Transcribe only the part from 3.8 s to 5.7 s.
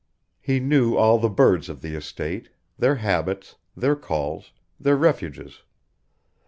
calls, their refuges.